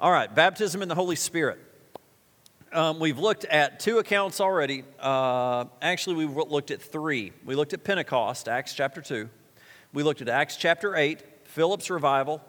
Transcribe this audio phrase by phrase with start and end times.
[0.00, 1.58] All right, baptism in the Holy Spirit.
[2.72, 4.82] Um, we've looked at two accounts already.
[4.98, 7.32] Uh, actually, we've looked at three.
[7.44, 9.28] We looked at Pentecost, Acts chapter 2.
[9.92, 12.40] We looked at Acts chapter 8, Philip's revival.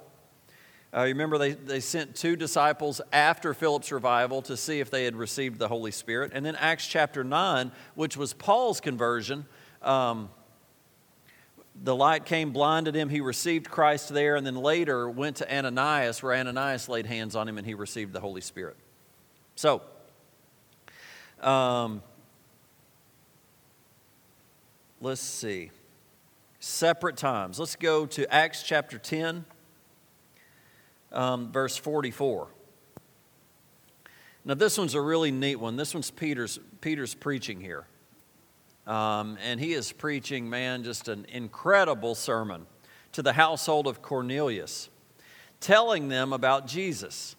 [0.95, 5.03] Uh, you remember they, they sent two disciples after Philip's revival to see if they
[5.03, 6.31] had received the Holy Spirit.
[6.33, 9.45] And then Acts chapter 9, which was Paul's conversion.
[9.81, 10.29] Um,
[11.75, 13.09] the light came, blinded him.
[13.09, 17.47] He received Christ there, and then later went to Ananias, where Ananias laid hands on
[17.47, 18.75] him and he received the Holy Spirit.
[19.55, 19.81] So,
[21.39, 22.03] um,
[24.99, 25.71] let's see.
[26.59, 27.57] Separate times.
[27.57, 29.45] Let's go to Acts chapter 10,
[31.11, 32.47] um, verse 44.
[34.43, 35.75] Now, this one's a really neat one.
[35.75, 37.85] This one's Peter's, Peter's preaching here.
[38.91, 42.65] Um, and he is preaching, man, just an incredible sermon
[43.13, 44.89] to the household of Cornelius,
[45.61, 47.37] telling them about Jesus.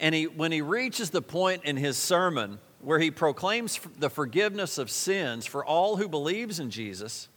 [0.00, 4.76] And he, when he reaches the point in his sermon where he proclaims the forgiveness
[4.76, 7.28] of sins for all who believes in Jesus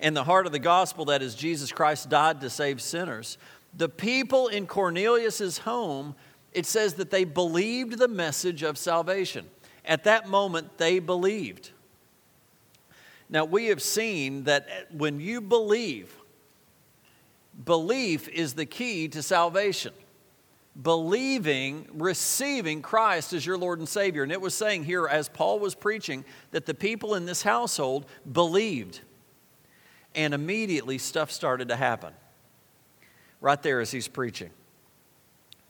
[0.00, 3.38] and the heart of the gospel that is Jesus Christ died to save sinners,
[3.76, 6.16] the people in Cornelius's home,
[6.52, 9.46] it says that they believed the message of salvation.
[9.88, 11.70] At that moment, they believed.
[13.28, 16.14] Now, we have seen that when you believe,
[17.64, 19.92] belief is the key to salvation
[20.80, 24.22] believing, receiving Christ as your Lord and Savior.
[24.22, 28.06] And it was saying here, as Paul was preaching, that the people in this household
[28.30, 29.00] believed.
[30.14, 32.12] And immediately stuff started to happen.
[33.40, 34.50] Right there as he's preaching.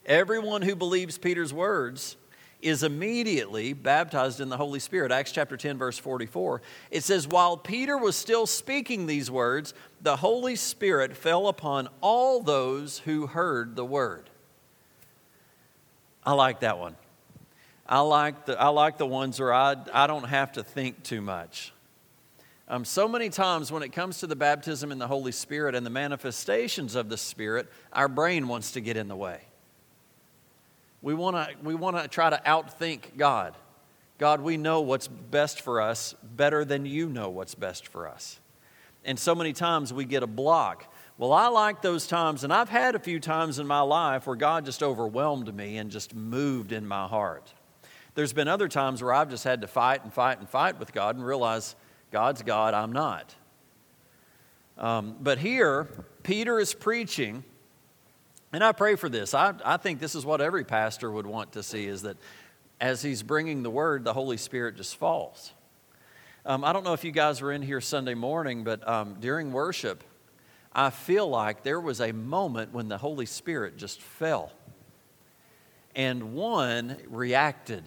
[0.06, 2.16] Everyone who believes Peter's words
[2.60, 5.12] is immediately baptized in the Holy Spirit.
[5.12, 6.60] Acts chapter 10, verse 44.
[6.90, 12.42] It says, While Peter was still speaking these words, the Holy Spirit fell upon all
[12.42, 14.28] those who heard the word.
[16.24, 16.96] I like that one.
[17.86, 21.22] I like the, I like the ones where I, I don't have to think too
[21.22, 21.72] much.
[22.70, 25.86] Um, so many times when it comes to the baptism in the Holy Spirit and
[25.86, 29.47] the manifestations of the Spirit, our brain wants to get in the way.
[31.02, 33.56] We want to we wanna try to outthink God.
[34.18, 38.40] God, we know what's best for us better than you know what's best for us.
[39.04, 42.68] And so many times we get a block well, I like those times, and I've
[42.68, 46.70] had a few times in my life where God just overwhelmed me and just moved
[46.70, 47.52] in my heart.
[48.14, 50.92] There's been other times where I've just had to fight and fight and fight with
[50.92, 51.74] God and realize
[52.12, 53.34] God's God, I'm not.
[54.76, 55.88] Um, but here,
[56.22, 57.42] Peter is preaching,
[58.52, 59.34] and I pray for this.
[59.34, 62.16] I, I think this is what every pastor would want to see is that
[62.80, 65.52] as he's bringing the word, the Holy Spirit just falls.
[66.46, 69.52] Um, I don't know if you guys were in here Sunday morning, but um, during
[69.52, 70.02] worship,
[70.72, 74.52] I feel like there was a moment when the Holy Spirit just fell.
[75.94, 77.84] And one reacted.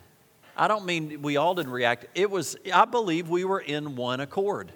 [0.57, 2.07] I don't mean we all didn't react.
[2.13, 4.71] It was, I believe we were in one accord.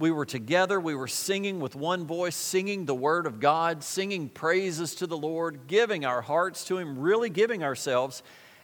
[0.00, 4.30] We were together, we were singing with one voice, singing the Word of God, singing
[4.30, 8.22] praises to the Lord, giving our hearts to Him, really giving ourselves.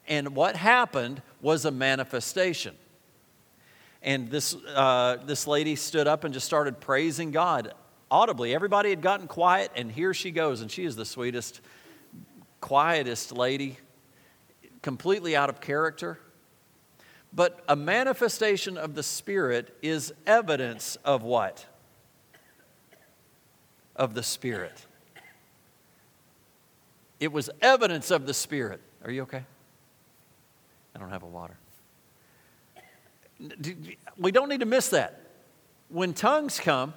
[0.08, 2.74] And what happened was a manifestation.
[4.00, 7.74] And this, uh, this lady stood up and just started praising God
[8.10, 8.54] audibly.
[8.54, 11.60] Everybody had gotten quiet, and here she goes, and she is the sweetest,
[12.62, 13.76] quietest lady,
[14.80, 16.18] completely out of character.
[17.36, 21.66] But a manifestation of the Spirit is evidence of what?
[23.94, 24.86] Of the Spirit.
[27.20, 28.80] It was evidence of the Spirit.
[29.04, 29.44] Are you okay?
[30.94, 31.58] I don't have a water.
[34.16, 35.20] We don't need to miss that.
[35.90, 36.94] When tongues come,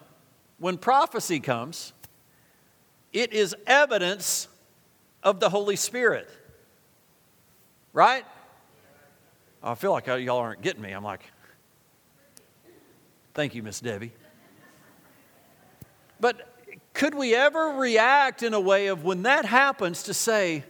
[0.58, 1.92] when prophecy comes,
[3.12, 4.48] it is evidence
[5.22, 6.30] of the Holy Spirit.
[7.92, 8.24] Right?
[9.62, 10.92] I feel like y'all aren't getting me.
[10.92, 11.24] I'm like,
[13.34, 14.14] thank you, Miss Debbie.
[16.20, 16.56] But
[16.94, 20.64] could we ever react in a way of when that happens to say,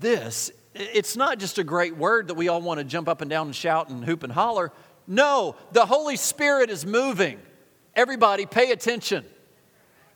[0.00, 3.30] this, it's not just a great word that we all want to jump up and
[3.30, 4.72] down and shout and hoop and holler.
[5.06, 7.40] No, the Holy Spirit is moving.
[7.94, 9.24] Everybody, pay attention.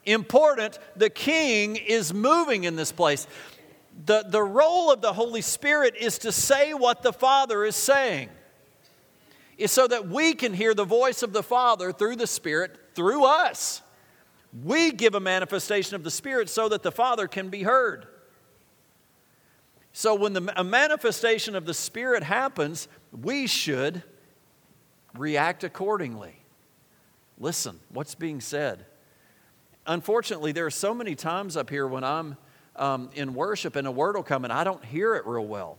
[0.05, 3.26] Important, the king is moving in this place.
[4.04, 8.28] The, the role of the Holy Spirit is to say what the Father is saying,
[9.56, 13.24] is so that we can hear the voice of the Father through the Spirit through
[13.24, 13.82] us.
[14.64, 18.06] We give a manifestation of the Spirit so that the Father can be heard.
[19.92, 24.04] So, when the, a manifestation of the Spirit happens, we should
[25.16, 26.36] react accordingly.
[27.36, 28.86] Listen, what's being said?
[29.86, 32.36] Unfortunately, there are so many times up here when I'm
[32.78, 35.78] um, in worship and a word will come and I don't hear it real well.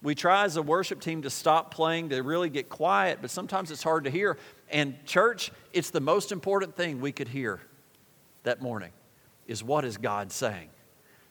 [0.00, 3.70] We try as a worship team to stop playing, to really get quiet, but sometimes
[3.72, 4.38] it's hard to hear.
[4.70, 7.60] And, church, it's the most important thing we could hear
[8.44, 8.92] that morning
[9.48, 10.68] is what is God saying?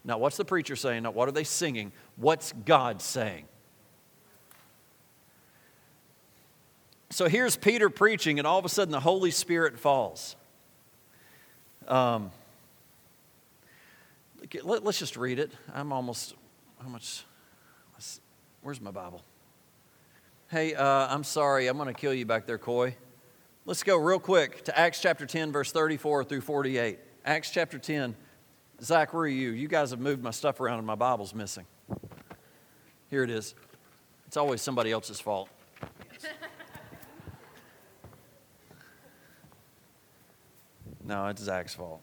[0.04, 3.46] Not what's the preacher saying, not what are they singing, what's God saying?
[7.10, 10.36] So here's Peter preaching, and all of a sudden the Holy Spirit falls.
[11.88, 12.32] Um,
[14.64, 15.52] let, us just read it.
[15.74, 16.36] I'm almost,
[16.82, 17.24] how much?
[18.62, 19.22] Where's my Bible?
[20.50, 22.96] Hey, uh, I'm sorry, I'm going to kill you back there, Coy.
[23.66, 27.00] Let's go real quick to Acts chapter 10, verse 34 through 48.
[27.26, 28.16] Acts chapter 10.
[28.82, 29.50] Zach, where are you?
[29.50, 31.66] You guys have moved my stuff around and my Bible's missing.
[33.10, 33.56] Here it is.
[34.28, 35.50] It's always somebody else's fault.
[41.04, 42.02] no, it's Zach's fault.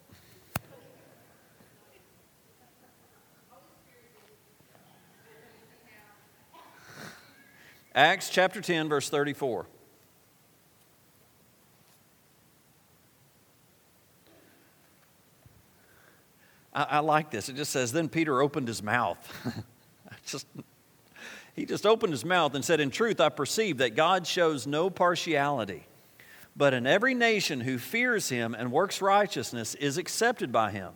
[7.94, 9.66] Acts chapter 10, verse 34.
[16.74, 17.48] I, I, like this.
[17.48, 19.16] It just says, Then Peter opened his mouth.
[20.26, 20.46] just,
[21.54, 24.90] he just opened his mouth and said, In truth, I perceive that God shows no
[24.90, 25.86] partiality,
[26.56, 30.94] but in every nation who fears him and works righteousness is accepted by him.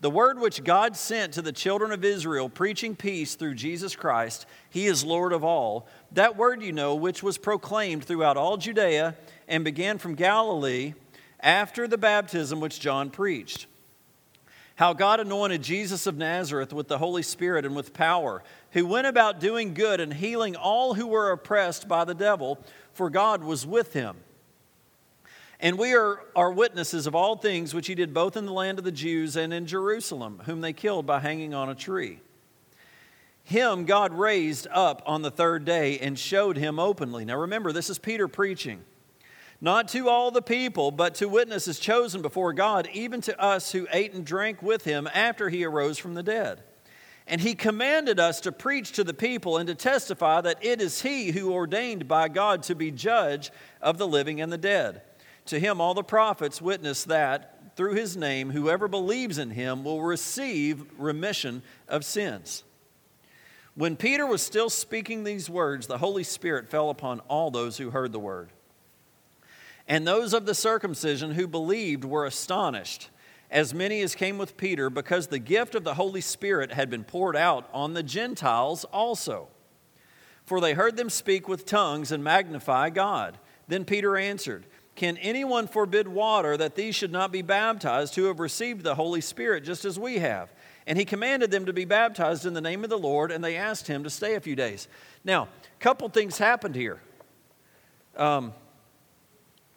[0.00, 4.44] The word which God sent to the children of Israel, preaching peace through Jesus Christ,
[4.68, 5.88] he is Lord of all.
[6.12, 9.16] That word, you know, which was proclaimed throughout all Judea
[9.48, 10.94] and began from Galilee
[11.40, 13.66] after the baptism which John preached.
[14.76, 18.42] How God anointed Jesus of Nazareth with the Holy Spirit and with power,
[18.72, 22.58] who went about doing good and healing all who were oppressed by the devil,
[22.92, 24.16] for God was with him.
[25.60, 28.78] And we are, are witnesses of all things which he did both in the land
[28.78, 32.20] of the Jews and in Jerusalem, whom they killed by hanging on a tree.
[33.44, 37.24] Him God raised up on the third day and showed him openly.
[37.24, 38.82] Now remember, this is Peter preaching.
[39.60, 43.86] Not to all the people, but to witnesses chosen before God, even to us who
[43.92, 46.62] ate and drank with him after he arose from the dead.
[47.26, 51.02] And he commanded us to preach to the people and to testify that it is
[51.02, 55.02] he who ordained by God to be judge of the living and the dead.
[55.46, 60.02] To him, all the prophets witness that through his name, whoever believes in him will
[60.02, 62.64] receive remission of sins.
[63.74, 67.90] When Peter was still speaking these words, the Holy Spirit fell upon all those who
[67.90, 68.50] heard the word.
[69.88, 73.10] And those of the circumcision who believed were astonished,
[73.50, 77.04] as many as came with Peter, because the gift of the Holy Spirit had been
[77.04, 79.48] poured out on the Gentiles also.
[80.44, 83.38] For they heard them speak with tongues and magnify God.
[83.66, 88.38] Then Peter answered, can anyone forbid water that these should not be baptized who have
[88.38, 90.52] received the Holy Spirit just as we have?
[90.86, 93.56] And he commanded them to be baptized in the name of the Lord, and they
[93.56, 94.86] asked him to stay a few days.
[95.24, 97.00] Now, a couple things happened here.
[98.16, 98.52] Um,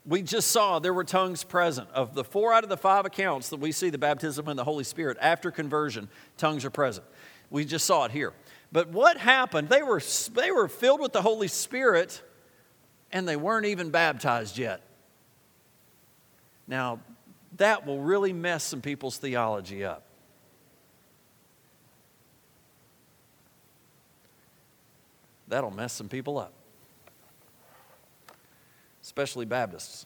[0.06, 1.90] we just saw there were tongues present.
[1.92, 4.64] Of the four out of the five accounts that we see the baptism in the
[4.64, 7.06] Holy Spirit after conversion, tongues are present.
[7.50, 8.34] We just saw it here.
[8.72, 9.70] But what happened?
[9.70, 10.02] They were,
[10.34, 12.22] they were filled with the Holy Spirit
[13.12, 14.82] and they weren't even baptized yet.
[16.68, 17.00] Now,
[17.58, 20.04] that will really mess some people's theology up.
[25.48, 26.52] That'll mess some people up,
[29.02, 30.06] especially Baptists.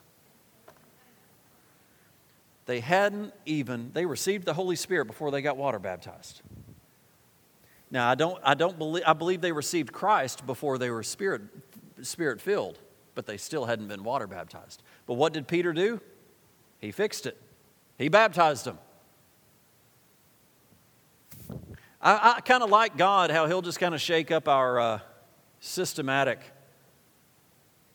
[2.68, 6.42] They hadn't even, they received the Holy Spirit before they got water baptized.
[7.90, 11.42] Now, I don't, I don't believe, I believe they received Christ before they were spirit,
[12.04, 12.78] spirit filled,
[13.16, 14.84] but they still hadn't been water baptized.
[15.08, 16.00] But what did Peter do?
[16.82, 17.38] He fixed it,
[17.98, 18.80] He baptized them.
[22.02, 25.00] I, I kind of like God, how He'll just kind of shake up our uh,
[25.60, 26.40] systematic.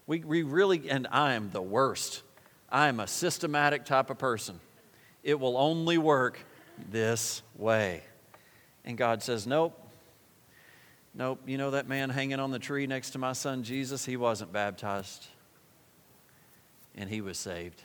[0.07, 2.23] We, we really, and I am the worst.
[2.71, 4.61] I am a systematic type of person.
[5.25, 6.39] It will only work
[6.91, 8.03] this way.
[8.85, 9.83] And God says, Nope.
[11.13, 11.41] Nope.
[11.47, 14.05] You know that man hanging on the tree next to my son Jesus?
[14.05, 15.27] He wasn't baptized.
[16.95, 17.83] And he was saved.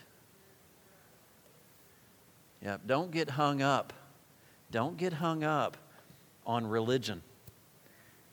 [2.62, 3.92] Yeah, don't get hung up.
[4.70, 5.76] Don't get hung up
[6.46, 7.22] on religion.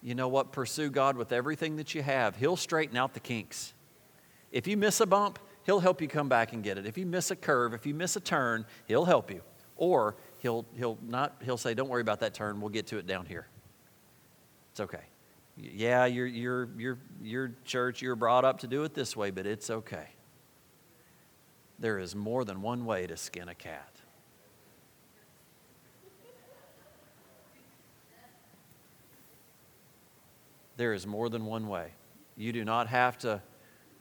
[0.02, 0.52] You know what?
[0.52, 2.36] Pursue God with everything that you have.
[2.36, 3.74] He'll straighten out the kinks.
[4.52, 6.88] If you miss a bump, He'll help you come back and get it.
[6.88, 9.42] If you miss a curve, if you miss a turn, He'll help you.
[9.76, 12.62] Or He'll, he'll, not, he'll say, Don't worry about that turn.
[12.62, 13.48] We'll get to it down here.
[14.72, 15.04] It's okay.
[15.58, 19.46] Yeah, you're, you're, you're, you're church, you're brought up to do it this way, but
[19.46, 20.08] it's okay.
[21.80, 23.99] There is more than one way to skin a cat.
[30.80, 31.92] There is more than one way.
[32.38, 33.42] You do not have to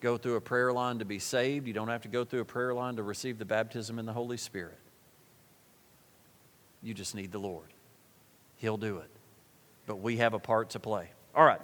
[0.01, 1.67] go through a prayer line to be saved.
[1.67, 4.13] You don't have to go through a prayer line to receive the baptism in the
[4.13, 4.79] Holy Spirit.
[6.81, 7.67] You just need the Lord.
[8.59, 9.11] He'll do it.
[9.87, 11.11] But we have a part to play.
[11.35, 11.61] All right.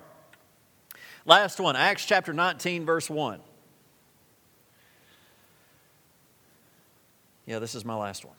[1.24, 3.38] Last one, Acts chapter 19, verse 1.
[7.46, 8.34] Yeah, this is my last one.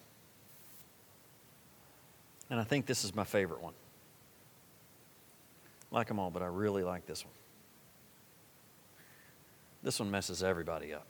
[2.50, 3.75] And I think this is my favorite one.
[5.91, 7.33] Like them all, but I really like this one.
[9.83, 11.05] This one messes everybody up.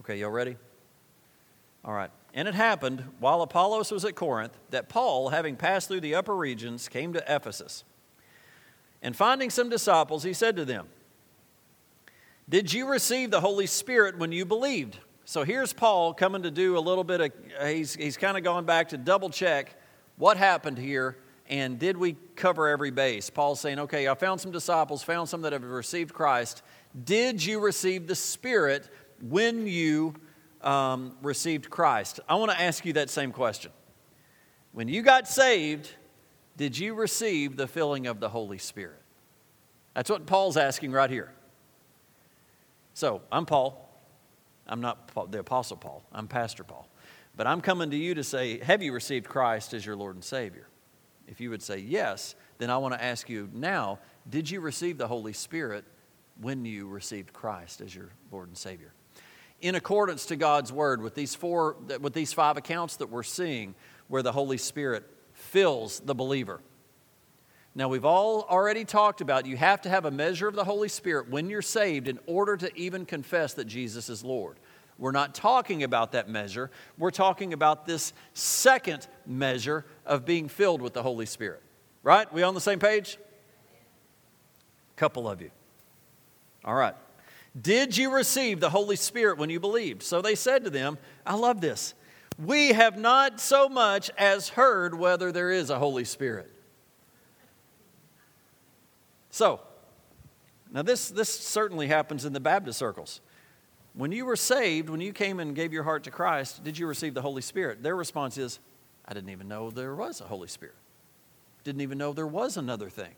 [0.00, 0.56] Okay, y'all ready?
[1.84, 2.10] All right.
[2.32, 6.34] And it happened while Apollos was at Corinth that Paul, having passed through the upper
[6.34, 7.84] regions, came to Ephesus.
[9.02, 10.88] And finding some disciples, he said to them,
[12.48, 14.98] Did you receive the Holy Spirit when you believed?
[15.24, 17.32] So here's Paul coming to do a little bit of,
[17.68, 19.74] he's, he's kind of going back to double check
[20.16, 21.16] what happened here
[21.50, 23.28] and did we cover every base?
[23.28, 26.62] Paul's saying, okay, I found some disciples, found some that have received Christ.
[27.04, 28.88] Did you receive the Spirit
[29.20, 30.14] when you
[30.62, 32.20] um, received Christ?
[32.28, 33.72] I want to ask you that same question.
[34.70, 35.90] When you got saved,
[36.56, 39.02] did you receive the filling of the Holy Spirit?
[39.94, 41.32] That's what Paul's asking right here.
[42.94, 43.89] So, I'm Paul.
[44.70, 46.88] I'm not the Apostle Paul, I'm Pastor Paul.
[47.36, 50.24] But I'm coming to you to say, have you received Christ as your Lord and
[50.24, 50.68] Savior?
[51.26, 53.98] If you would say yes, then I want to ask you now
[54.28, 55.84] did you receive the Holy Spirit
[56.40, 58.92] when you received Christ as your Lord and Savior?
[59.60, 63.74] In accordance to God's word, with these four, with these five accounts that we're seeing,
[64.08, 66.60] where the Holy Spirit fills the believer.
[67.74, 70.88] Now, we've all already talked about you have to have a measure of the Holy
[70.88, 74.56] Spirit when you're saved in order to even confess that Jesus is Lord.
[74.98, 76.70] We're not talking about that measure.
[76.98, 81.62] We're talking about this second measure of being filled with the Holy Spirit.
[82.02, 82.30] Right?
[82.32, 83.18] We on the same page?
[84.96, 85.50] A Couple of you.
[86.64, 86.94] All right.
[87.60, 90.02] Did you receive the Holy Spirit when you believed?
[90.02, 91.94] So they said to them, I love this.
[92.38, 96.50] We have not so much as heard whether there is a Holy Spirit.
[99.30, 99.60] So,
[100.72, 103.20] now this, this certainly happens in the Baptist circles.
[103.94, 106.86] When you were saved, when you came and gave your heart to Christ, did you
[106.86, 107.82] receive the Holy Spirit?
[107.82, 108.60] Their response is,
[109.06, 110.76] I didn't even know there was a Holy Spirit.
[111.64, 113.14] Didn't even know there was another thing.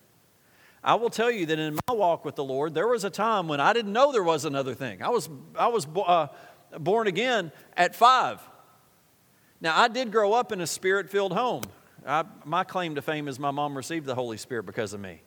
[0.83, 3.47] I will tell you that in my walk with the Lord, there was a time
[3.47, 5.03] when I didn't know there was another thing.
[5.03, 6.29] I was, I was uh,
[6.79, 8.41] born again at five.
[9.61, 11.63] Now, I did grow up in a spirit filled home.
[12.05, 15.21] I, my claim to fame is my mom received the Holy Spirit because of me.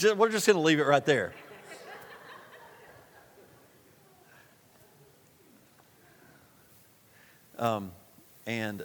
[0.00, 1.34] Just, we're just going to leave it right there.
[7.58, 7.92] Um,
[8.46, 8.82] and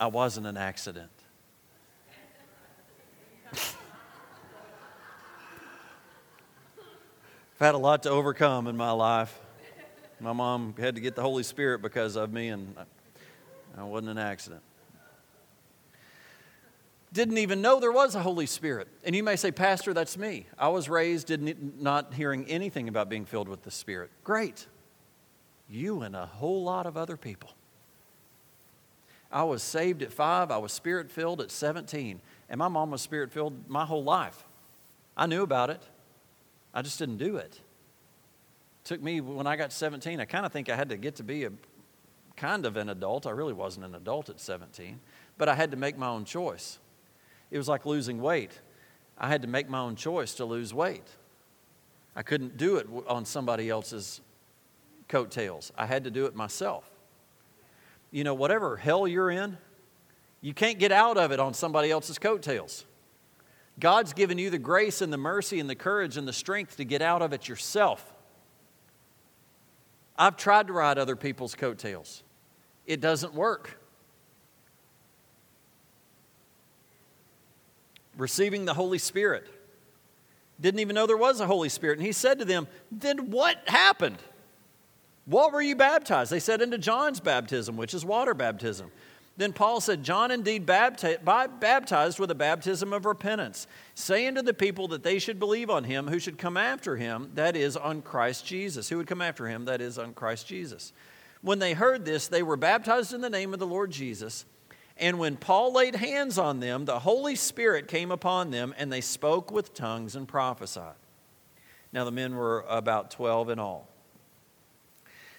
[0.00, 1.12] I wasn't an accident.
[3.52, 3.60] I've
[7.60, 9.38] had a lot to overcome in my life.
[10.18, 12.74] My mom had to get the Holy Spirit because of me, and
[13.76, 14.62] I wasn't an accident
[17.12, 18.88] didn't even know there was a Holy Spirit.
[19.04, 20.46] And you may say, Pastor, that's me.
[20.58, 24.10] I was raised didn't, not hearing anything about being filled with the Spirit.
[24.24, 24.66] Great.
[25.68, 27.50] You and a whole lot of other people.
[29.30, 33.02] I was saved at five, I was spirit filled at 17, and my mom was
[33.02, 34.44] spirit filled my whole life.
[35.16, 35.82] I knew about it,
[36.72, 37.52] I just didn't do it.
[37.52, 37.60] it
[38.84, 41.22] took me, when I got 17, I kind of think I had to get to
[41.22, 41.52] be a
[42.36, 43.26] kind of an adult.
[43.26, 44.98] I really wasn't an adult at 17,
[45.36, 46.78] but I had to make my own choice.
[47.50, 48.60] It was like losing weight.
[49.16, 51.06] I had to make my own choice to lose weight.
[52.14, 54.20] I couldn't do it on somebody else's
[55.08, 55.72] coattails.
[55.76, 56.84] I had to do it myself.
[58.10, 59.58] You know, whatever hell you're in,
[60.40, 62.84] you can't get out of it on somebody else's coattails.
[63.80, 66.84] God's given you the grace and the mercy and the courage and the strength to
[66.84, 68.14] get out of it yourself.
[70.16, 72.22] I've tried to ride other people's coattails,
[72.86, 73.78] it doesn't work.
[78.18, 79.46] Receiving the Holy Spirit.
[80.60, 81.98] Didn't even know there was a Holy Spirit.
[81.98, 84.18] And he said to them, Then what happened?
[85.24, 86.30] What were you baptized?
[86.30, 88.90] They said, Into John's baptism, which is water baptism.
[89.38, 94.88] Then Paul said, John indeed baptized with a baptism of repentance, saying to the people
[94.88, 98.44] that they should believe on him who should come after him, that is, on Christ
[98.44, 98.88] Jesus.
[98.88, 100.92] Who would come after him, that is, on Christ Jesus.
[101.40, 104.44] When they heard this, they were baptized in the name of the Lord Jesus.
[104.98, 109.00] And when Paul laid hands on them, the Holy Spirit came upon them, and they
[109.00, 110.96] spoke with tongues and prophesied.
[111.92, 113.88] Now, the men were about 12 in all.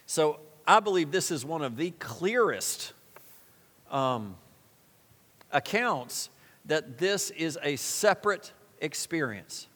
[0.06, 2.94] So I believe this is one of the clearest
[3.92, 4.36] um,
[5.52, 6.30] accounts
[6.66, 9.68] that this is a separate experience.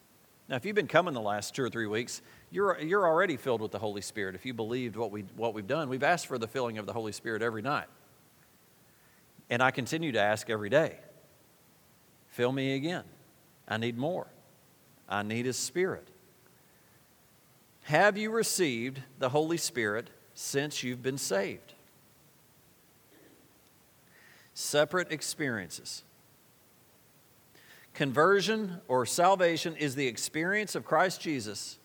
[0.48, 3.60] Now, if you've been coming the last two or three weeks, you're, you're already filled
[3.60, 4.34] with the Holy Spirit.
[4.34, 6.92] If you believed what, we, what we've done, we've asked for the filling of the
[6.92, 7.86] Holy Spirit every night.
[9.50, 10.98] And I continue to ask every day
[12.28, 13.04] fill me again.
[13.68, 14.26] I need more.
[15.08, 16.08] I need His Spirit.
[17.84, 21.74] Have you received the Holy Spirit since you've been saved?
[24.54, 26.02] Separate experiences.
[27.92, 31.78] Conversion or salvation is the experience of Christ Jesus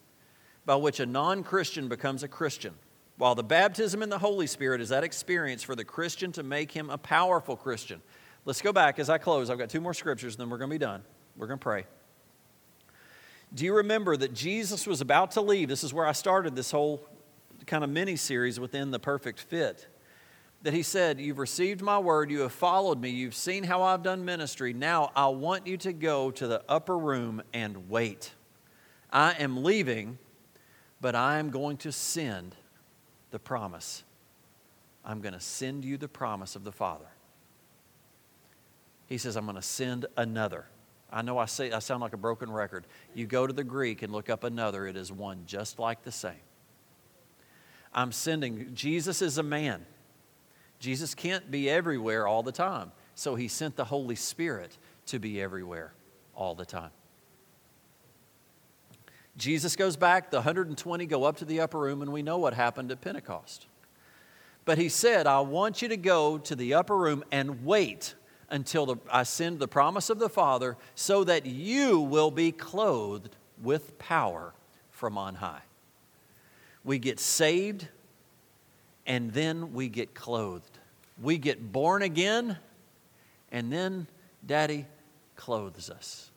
[0.66, 2.74] by which a non Christian becomes a Christian,
[3.20, 6.72] while the baptism in the Holy Spirit is that experience for the Christian to make
[6.72, 8.02] him a powerful Christian.
[8.46, 9.50] Let's go back as I close.
[9.50, 11.04] I've got two more scriptures, and then we're going to be done.
[11.36, 11.84] We're going to pray.
[13.54, 15.68] Do you remember that Jesus was about to leave?
[15.68, 17.06] This is where I started this whole
[17.68, 19.90] kind of mini series within the perfect fit.
[20.62, 24.02] That he said, You've received my word, you have followed me, you've seen how I've
[24.02, 24.72] done ministry.
[24.72, 28.32] Now I want you to go to the upper room and wait.
[29.12, 30.20] I am leaving,
[31.02, 32.56] but I am going to send
[33.32, 34.04] the promise.
[35.06, 37.08] I'm going to send you the promise of the Father.
[39.08, 40.66] He says, I'm going to send another.
[41.12, 42.86] I know I, say, I sound like a broken record.
[43.16, 46.12] You go to the Greek and look up another, it is one just like the
[46.12, 46.34] same.
[47.94, 49.86] I'm sending, Jesus is a man.
[50.80, 52.92] Jesus can't be everywhere all the time.
[53.16, 55.94] So he sent the Holy Spirit to be everywhere
[56.36, 56.92] all the time.
[59.40, 62.54] Jesus goes back, the 120 go up to the upper room, and we know what
[62.54, 63.68] happened at Pentecost.
[64.66, 68.16] But he said, I want you to go to the upper room and wait
[68.50, 73.36] until the, I send the promise of the Father so that you will be clothed
[73.64, 74.54] with power
[74.92, 75.62] from on high.
[76.84, 77.88] We get saved
[79.06, 80.78] and then we get clothed.
[81.22, 82.58] We get born again
[83.52, 84.08] and then
[84.46, 84.86] Daddy
[85.36, 86.30] clothes us.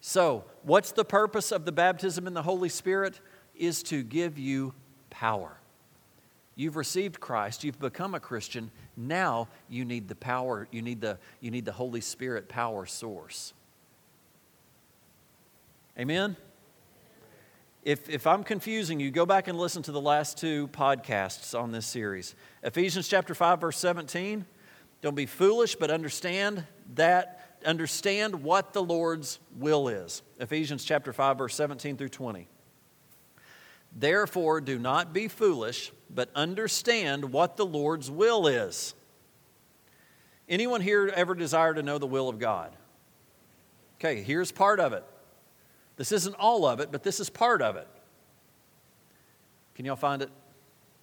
[0.00, 3.20] So, what's the purpose of the baptism in the Holy Spirit?
[3.54, 4.72] Is to give you
[5.10, 5.58] power.
[6.56, 8.70] You've received Christ, you've become a Christian.
[8.96, 13.52] Now you need the power, you need the, you need the Holy Spirit power source.
[15.98, 16.36] Amen?
[17.82, 21.72] If, if I'm confusing you, go back and listen to the last two podcasts on
[21.72, 22.34] this series.
[22.62, 24.44] Ephesians chapter 5, verse 17.
[25.00, 30.22] Don't be foolish, but understand that understand what the Lord's will is.
[30.38, 32.48] Ephesians chapter 5 verse 17 through 20.
[33.92, 38.94] Therefore do not be foolish, but understand what the Lord's will is.
[40.48, 42.74] Anyone here ever desire to know the will of God?
[43.96, 45.04] Okay, here's part of it.
[45.96, 47.86] This isn't all of it, but this is part of it.
[49.74, 50.30] Can y'all find it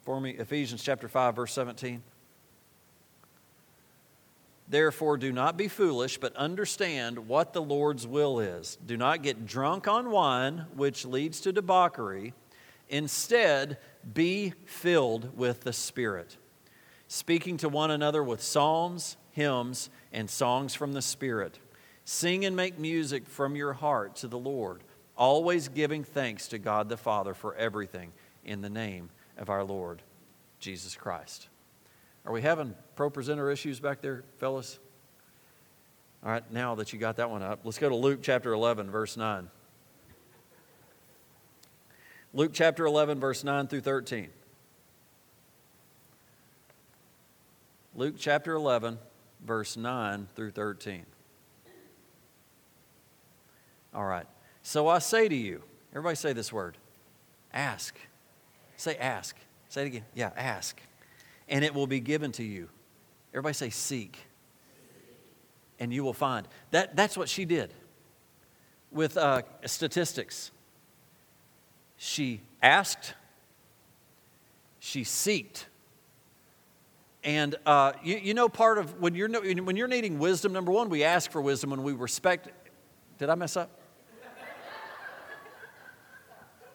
[0.02, 0.32] for me?
[0.32, 2.02] Ephesians chapter 5 verse 17.
[4.70, 8.78] Therefore, do not be foolish, but understand what the Lord's will is.
[8.86, 12.34] Do not get drunk on wine, which leads to debauchery.
[12.90, 13.78] Instead,
[14.14, 16.38] be filled with the Spirit,
[17.08, 21.60] speaking to one another with psalms, hymns, and songs from the Spirit.
[22.04, 24.84] Sing and make music from your heart to the Lord,
[25.18, 28.12] always giving thanks to God the Father for everything
[28.44, 30.02] in the name of our Lord
[30.60, 31.50] Jesus Christ.
[32.28, 34.80] Are we having ProPresenter issues back there, fellas?
[36.22, 38.92] All right, now that you got that one up, let's go to Luke chapter 11,
[38.92, 39.48] verse 9.
[42.34, 44.28] Luke chapter 11, verse 9 through 13.
[47.96, 49.00] Luke chapter 11,
[49.46, 51.06] verse 9 through 13.
[53.96, 54.28] All right.
[54.64, 55.64] So I say to you,
[55.94, 56.76] everybody say this word
[57.54, 57.98] ask.
[58.76, 59.38] Say ask.
[59.70, 60.06] Say it again.
[60.14, 60.82] Yeah, ask
[61.50, 62.70] and it will be given to you.
[63.34, 64.18] Everybody say, seek.
[65.80, 66.48] And you will find.
[66.72, 67.72] That, that's what she did
[68.92, 70.52] with uh, statistics.
[71.98, 73.14] She asked,
[74.80, 75.66] she seeked.
[77.24, 80.90] And uh, you, you, know, part of when you're, when you're needing wisdom, number one,
[80.90, 82.50] we ask for wisdom when we respect.
[83.18, 83.70] Did I mess up?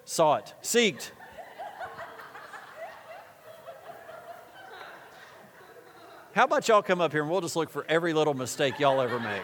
[0.05, 0.53] Saw it.
[0.63, 1.11] Seeked.
[6.35, 9.03] How about y'all come up here and we'll just look for every little mistake y'all
[9.03, 9.43] ever make?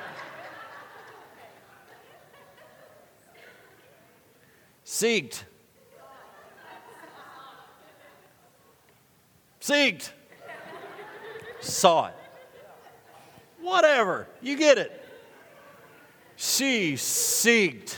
[4.87, 5.43] Seeked.
[9.61, 10.11] Seeked.
[11.61, 12.15] Saw it.
[13.61, 14.27] Whatever.
[14.41, 15.05] You get it.
[16.37, 17.97] She seeked.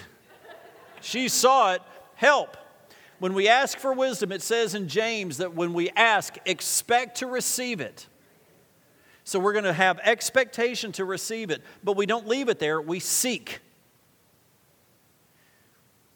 [1.00, 1.82] She saw it.
[2.16, 2.56] Help.
[3.20, 7.26] When we ask for wisdom, it says in James that when we ask, expect to
[7.26, 8.08] receive it.
[9.24, 12.80] So we're going to have expectation to receive it, but we don't leave it there,
[12.80, 13.60] we seek.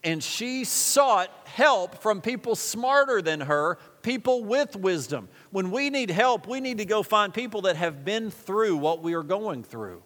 [0.02, 5.28] And she sought help from people smarter than her, people with wisdom.
[5.50, 9.02] When we need help, we need to go find people that have been through what
[9.02, 10.02] we are going through.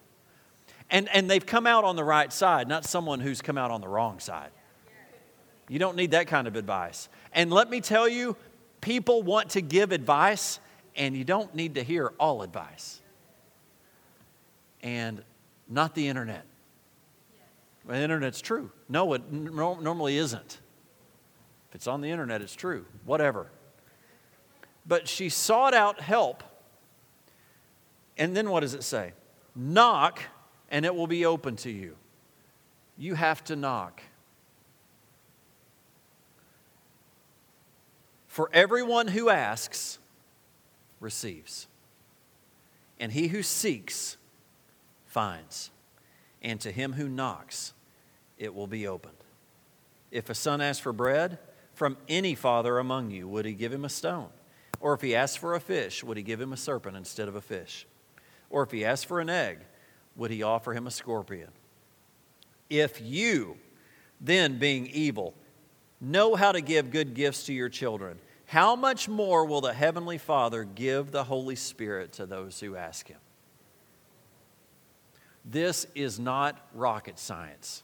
[0.89, 3.81] And, and they've come out on the right side, not someone who's come out on
[3.81, 4.51] the wrong side.
[5.67, 7.09] You don't need that kind of advice.
[7.33, 8.35] And let me tell you,
[8.81, 10.59] people want to give advice,
[10.95, 12.99] and you don't need to hear all advice.
[14.81, 15.23] And
[15.67, 16.45] not the internet.
[17.85, 18.71] the internet's true.
[18.87, 20.59] No, it normally isn't.
[21.69, 22.85] If it's on the internet, it's true.
[23.05, 23.47] Whatever.
[24.87, 26.43] But she sought out help.
[28.17, 29.13] And then what does it say?
[29.55, 30.21] Knock,
[30.69, 31.95] and it will be open to you.
[32.97, 34.01] You have to knock.
[38.27, 39.99] For everyone who asks
[40.99, 41.67] receives,
[42.99, 44.17] and he who seeks
[45.05, 45.71] finds,
[46.41, 47.73] and to him who knocks
[48.37, 49.15] it will be opened.
[50.11, 51.37] If a son asks for bread
[51.73, 54.29] from any father among you, would he give him a stone?
[54.79, 57.35] Or if he asks for a fish, would he give him a serpent instead of
[57.35, 57.85] a fish?
[58.49, 59.59] Or if he asks for an egg,
[60.15, 61.49] would he offer him a scorpion?
[62.69, 63.57] If you,
[64.21, 65.33] then being evil,
[65.99, 70.17] know how to give good gifts to your children, how much more will the Heavenly
[70.17, 73.19] Father give the Holy Spirit to those who ask Him?
[75.45, 77.83] This is not rocket science.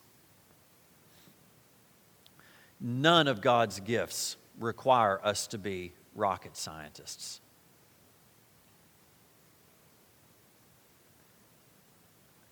[2.82, 7.41] None of God's gifts require us to be rocket scientists.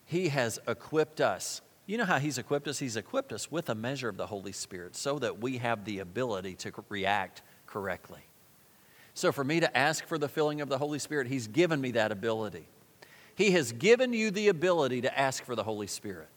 [0.05, 1.61] He has equipped us.
[1.87, 2.77] You know how He's equipped us?
[2.77, 5.97] He's equipped us with a measure of the Holy Spirit so that we have the
[5.97, 7.41] ability to react
[7.73, 8.21] correctly.
[9.15, 11.91] So, for me to ask for the filling of the Holy Spirit, He's given me
[11.91, 12.67] that ability.
[13.35, 16.27] He has given you the ability to ask for the Holy Spirit.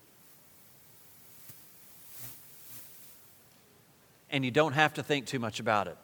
[4.30, 5.98] And you don't have to think too much about it.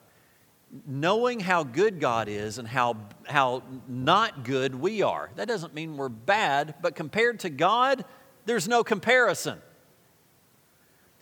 [0.87, 5.97] Knowing how good God is and how, how not good we are, that doesn't mean
[5.97, 8.05] we're bad, but compared to God,
[8.45, 9.59] there's no comparison.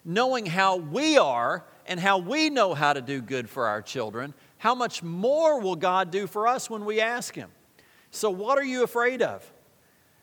[0.05, 4.33] Knowing how we are and how we know how to do good for our children,
[4.59, 7.50] how much more will God do for us when we ask Him?
[8.12, 9.53] So, what are you afraid of?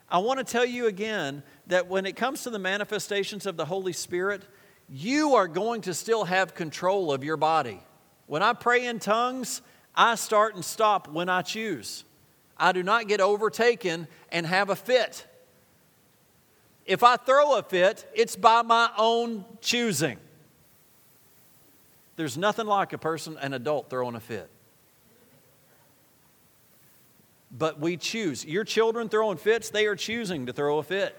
[0.09, 3.65] I want to tell you again that when it comes to the manifestations of the
[3.65, 4.43] Holy Spirit,
[4.87, 7.81] you are going to still have control of your body.
[8.27, 9.61] When I pray in tongues,
[9.93, 12.05] I start and stop when I choose.
[12.57, 15.27] I do not get overtaken and have a fit.
[16.85, 20.17] If I throw a fit, it's by my own choosing.
[22.17, 24.49] There's nothing like a person, an adult, throwing a fit.
[27.49, 28.43] But we choose.
[28.43, 31.15] Your children throwing fits, they are choosing to throw a fit.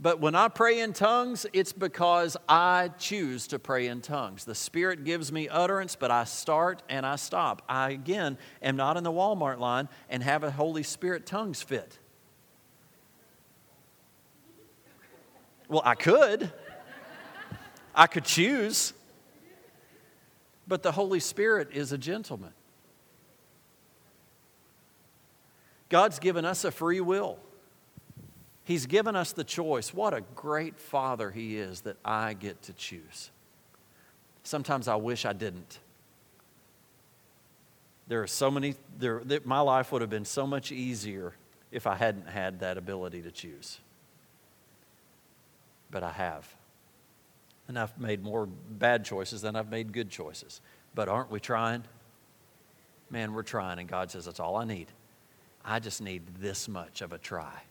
[0.00, 4.44] But when I pray in tongues, it's because I choose to pray in tongues.
[4.44, 7.62] The Spirit gives me utterance, but I start and I stop.
[7.68, 11.98] I, again, am not in the Walmart line and have a Holy Spirit tongues fit.
[15.68, 16.52] Well, I could.
[17.98, 18.94] I could choose.
[20.68, 22.52] But the Holy Spirit is a gentleman.
[25.88, 27.38] God's given us a free will.
[28.62, 29.92] He's given us the choice.
[29.92, 33.30] What a great father he is that I get to choose.
[34.44, 35.78] Sometimes I wish I didn't.
[38.06, 41.34] There are so many, there, my life would have been so much easier
[41.72, 43.80] if I hadn't had that ability to choose.
[45.90, 46.57] But I have.
[47.68, 50.60] And I've made more bad choices than I've made good choices.
[50.94, 51.84] But aren't we trying?
[53.10, 54.88] Man, we're trying, and God says, That's all I need.
[55.64, 57.62] I just need this much of a try,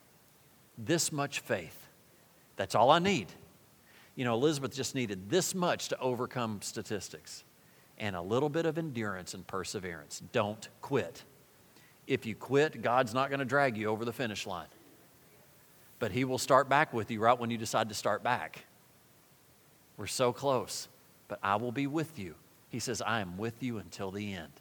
[0.77, 1.87] this much faith.
[2.55, 3.27] That's all I need.
[4.15, 7.43] You know, Elizabeth just needed this much to overcome statistics
[7.99, 10.21] and a little bit of endurance and perseverance.
[10.31, 11.23] Don't quit.
[12.05, 14.67] If you quit, God's not going to drag you over the finish line.
[15.99, 18.65] But He will start back with you right when you decide to start back.
[19.97, 20.87] We're so close,
[21.27, 22.35] but I will be with you.
[22.69, 24.51] He says, I am with you until the end.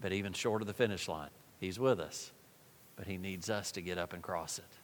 [0.00, 2.30] But even short of the finish line, He's with us.
[2.96, 4.79] But He needs us to get up and cross it.